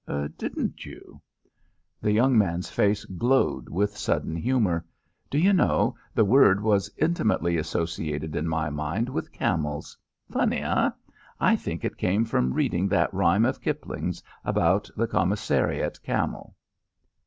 [0.35, 1.21] "Didn't you?"
[2.01, 4.83] The young man's face glowed with sudden humour.
[5.29, 9.95] "Do you know, the word was intimately associated in my mind with camels.
[10.27, 10.89] Funny, eh?
[11.39, 16.55] I think it came from reading that rhyme of Kipling's about the commissariat camel."